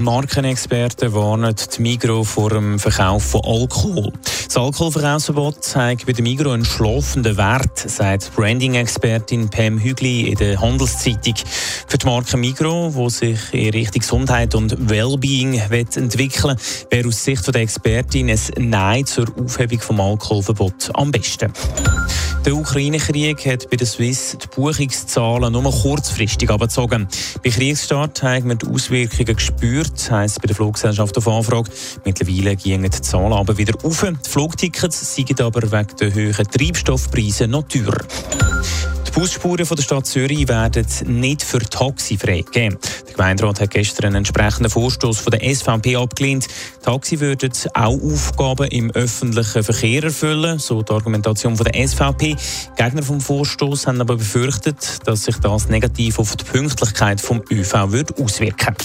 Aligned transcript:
Markenexperten 0.00 1.12
warnen 1.12 1.54
die 1.54 1.82
Migro 1.82 2.22
vor 2.22 2.50
dem 2.50 2.78
Verkauf 2.78 3.24
von 3.24 3.40
Alkohol. 3.44 4.12
Das 4.46 4.56
Alkoholverkaufsverbot 4.56 5.64
zeigt 5.64 6.06
bei 6.06 6.12
der 6.12 6.22
Migro 6.22 6.52
einen 6.52 6.64
schlafenden 6.64 7.36
Wert, 7.36 7.78
sagt 7.78 8.34
Branding-Expertin 8.34 9.48
Pam 9.48 9.78
Hügli 9.78 10.28
in 10.28 10.36
der 10.36 10.60
Handelszeitung. 10.60 11.34
Für 11.86 11.98
die 11.98 12.06
Marke 12.06 12.36
Migro, 12.36 12.92
die 12.96 13.10
sich 13.10 13.40
in 13.52 13.70
Richtung 13.70 14.00
Gesundheit 14.00 14.54
und 14.54 14.88
Wellbeing 14.88 15.54
entwickeln 15.54 16.56
will, 16.56 16.86
wäre 16.90 17.08
aus 17.08 17.24
Sicht 17.24 17.46
der 17.46 17.60
Expertin 17.60 18.30
ein 18.30 18.70
Nein 18.70 19.04
zur 19.04 19.26
Aufhebung 19.38 19.78
des 19.78 19.90
Alkoholverbots 19.90 20.90
am 20.94 21.10
besten. 21.10 21.52
Der 22.44 22.54
Ukraine-Krieg 22.54 23.44
hat 23.46 23.68
bei 23.68 23.76
der 23.76 23.86
Swiss 23.86 24.36
die 24.40 24.46
Buchungszahlen 24.46 25.52
nur 25.52 25.70
kurzfristig 25.70 26.48
abgezogen. 26.50 27.08
Bei 27.42 27.50
Kriegsstart 27.50 28.22
haben 28.22 28.48
wir 28.48 28.54
die 28.54 28.66
Auswirkungen 28.66 29.36
gespürt, 29.36 30.10
heisst 30.10 30.40
bei 30.40 30.46
der 30.46 30.56
Fluggesellschaft 30.56 31.16
auf 31.18 31.28
Anfrage. 31.28 31.70
Mittlerweile 32.04 32.56
gingen 32.56 32.90
die 32.90 33.00
Zahlen 33.00 33.32
aber 33.32 33.58
wieder 33.58 33.74
auf. 33.84 34.02
Die 34.02 34.30
Flugtickets 34.30 35.14
sind 35.14 35.40
aber 35.40 35.70
wegen 35.70 35.96
der 36.00 36.14
hohen 36.14 36.50
Treibstoffpreise 36.50 37.48
noch 37.48 37.64
teurer. 37.64 38.04
Die 39.08 39.20
Busspuren 39.20 39.64
von 39.64 39.76
der 39.76 39.82
Stadt 39.82 40.06
Zürich 40.06 40.46
werden 40.48 40.86
nicht 41.06 41.42
für 41.42 41.60
Taxi 41.60 42.18
freigegeben. 42.18 42.78
Der 43.06 43.14
Gemeinderat 43.14 43.60
hat 43.60 43.70
gestern 43.70 44.06
einen 44.06 44.16
entsprechenden 44.16 44.70
Vorstoß 44.70 45.18
von 45.18 45.30
der 45.30 45.54
SVP 45.54 45.96
abgelehnt. 45.96 46.46
Taxi 46.82 47.18
würden 47.18 47.50
auch 47.72 47.98
Aufgaben 48.00 48.68
im 48.68 48.90
öffentlichen 48.90 49.64
Verkehr 49.64 50.04
erfüllen, 50.04 50.58
so 50.58 50.82
die 50.82 50.92
Argumentation 50.92 51.56
von 51.56 51.64
der 51.64 51.88
SVP. 51.88 52.36
Gegner 52.76 53.02
vom 53.02 53.20
Vorstoß 53.20 53.86
haben 53.86 54.00
aber 54.00 54.16
befürchtet, 54.16 54.98
dass 55.06 55.24
sich 55.24 55.36
das 55.38 55.68
negativ 55.68 56.18
auf 56.18 56.36
die 56.36 56.44
Pünktlichkeit 56.44 57.20
vom 57.20 57.42
ÖV 57.50 57.90
wird 57.90 58.20
auswirken 58.20 58.76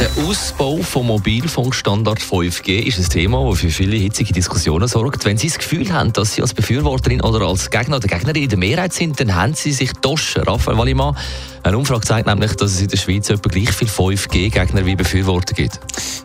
der 0.00 0.10
Ausbau 0.24 0.78
vom 0.78 1.08
Mobilfunkstandard 1.08 2.20
5G 2.20 2.86
ist 2.86 2.98
ein 2.98 3.04
Thema, 3.04 3.46
das 3.50 3.60
für 3.60 3.68
viele 3.68 3.96
hitzige 3.96 4.32
Diskussionen 4.32 4.88
sorgt. 4.88 5.26
Wenn 5.26 5.36
Sie 5.36 5.48
das 5.48 5.58
Gefühl 5.58 5.92
haben, 5.92 6.14
dass 6.14 6.34
Sie 6.34 6.40
als 6.40 6.54
Befürworterin 6.54 7.20
oder 7.20 7.46
als 7.46 7.68
Gegner 7.68 7.96
oder 7.96 8.08
Gegnerin 8.08 8.44
in 8.44 8.48
der 8.48 8.58
Mehrheit 8.58 8.94
sind, 8.94 9.20
dann 9.20 9.34
haben 9.34 9.52
Sie 9.52 9.72
sich 9.72 9.92
Toschen. 9.92 10.42
Raphael 10.44 10.78
Wallimann, 10.78 11.14
eine 11.62 11.78
Umfrage 11.78 12.06
zeigt 12.06 12.26
nämlich, 12.26 12.54
dass 12.54 12.72
es 12.72 12.80
in 12.80 12.88
der 12.88 12.96
Schweiz 12.96 13.28
etwa 13.28 13.48
gleich 13.48 13.70
viele 13.70 13.90
5G-Gegner 13.90 14.86
wie 14.86 14.96
Befürworter 14.96 15.54
gibt. 15.54 15.78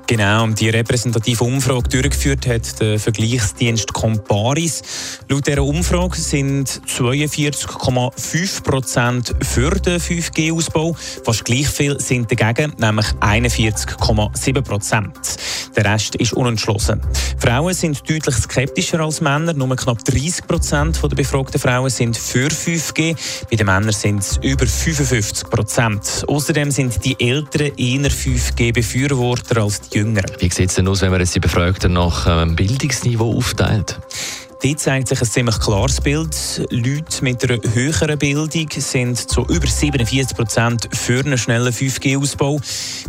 Genau, 0.08 0.48
die 0.48 0.70
repräsentative 0.70 1.44
Umfrage 1.44 1.90
durchgeführt 1.90 2.48
hat 2.48 2.80
der 2.80 3.00
Vergleichsdienst 3.00 3.92
Comparis. 3.92 4.84
Laut 5.30 5.48
dieser 5.48 5.64
Umfrage 5.64 6.16
sind 6.16 6.70
42,5 6.70 8.64
Prozent 8.64 9.36
für 9.42 9.72
den 9.72 10.00
5G-Ausbau, 10.00 10.96
fast 11.24 11.44
gleich 11.44 11.68
viel 11.68 12.00
sind 12.00 12.32
dagegen, 12.32 12.74
nämlich 12.78 13.08
41,7 13.20 14.62
Prozent. 14.62 15.18
Der 15.76 15.86
Rest 15.86 16.16
ist 16.16 16.34
unentschlossen. 16.34 17.02
Frauen 17.46 17.76
sind 17.76 18.10
deutlich 18.10 18.36
skeptischer 18.38 19.00
als 19.02 19.22
Männer. 19.22 19.54
Nur 19.54 19.76
knapp 19.76 20.04
30 20.04 20.48
Prozent 20.48 21.00
der 21.04 21.10
befragten 21.10 21.62
Frauen 21.62 21.92
sind 21.92 22.18
für 22.18 22.48
5G. 22.48 23.16
Bei 23.52 23.56
den 23.56 23.68
Männern 23.68 23.92
sind 23.92 24.24
es 24.24 24.38
über 24.38 24.66
55 24.66 25.48
Prozent. 25.52 26.26
Außerdem 26.28 26.72
sind 26.72 27.06
die 27.06 27.16
Älteren 27.20 27.72
eher 27.78 28.10
5G-Befürworter 28.10 29.62
als 29.62 29.80
die 29.82 30.00
Jüngeren. 30.00 30.32
Wie 30.40 30.50
sieht 30.50 30.70
es 30.70 30.76
denn 30.76 30.88
aus, 30.88 31.04
wenn 31.04 31.12
man 31.12 31.24
die 31.24 31.40
Befragten 31.40 31.94
nach 31.94 32.26
ähm, 32.28 32.56
Bildungsniveau 32.56 33.38
aufteilt? 33.38 34.00
Dort 34.66 34.80
zeigt 34.80 35.10
sich 35.10 35.22
ein 35.22 35.28
ziemlich 35.28 35.60
klares 35.60 36.02
Bild. 36.02 36.36
Leute 36.72 37.24
mit 37.24 37.44
einer 37.44 37.60
höheren 37.76 38.18
Bildung 38.18 38.68
sind 38.76 39.16
zu 39.16 39.42
über 39.42 39.68
47 39.68 40.36
Prozent 40.36 40.90
für 40.92 41.20
einen 41.20 41.38
schnellen 41.38 41.72
5G-Ausbau. 41.72 42.60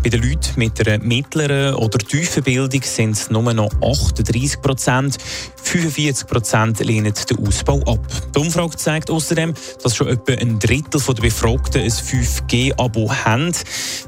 Bei 0.02 0.10
den 0.10 0.22
Leuten 0.22 0.50
mit 0.56 0.86
einer 0.86 1.02
mittleren 1.02 1.74
oder 1.76 1.96
tiefen 1.96 2.42
Bildung 2.42 2.82
sind 2.82 3.12
es 3.12 3.30
nur 3.30 3.54
noch 3.54 3.70
38 3.80 4.60
Prozent. 4.60 5.16
45 5.62 6.26
Prozent 6.26 6.80
lehnen 6.80 7.14
den 7.30 7.46
Ausbau 7.46 7.80
ab. 7.86 8.06
Die 8.34 8.38
Umfrage 8.38 8.76
zeigt 8.76 9.10
außerdem, 9.10 9.54
dass 9.82 9.96
schon 9.96 10.08
etwa 10.08 10.32
ein 10.32 10.58
Drittel 10.58 11.00
der 11.00 11.22
Befragten 11.22 11.80
ein 11.80 11.90
5G-Abo 11.90 13.10
haben. 13.24 13.52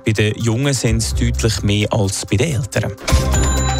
Bei 0.04 0.12
den 0.12 0.34
Jungen 0.34 0.74
sind 0.74 0.98
es 0.98 1.14
deutlich 1.14 1.62
mehr 1.62 1.90
als 1.94 2.26
bei 2.26 2.36
den 2.36 2.56
Älteren. 2.56 2.92